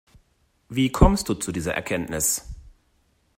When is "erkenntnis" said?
1.75-2.49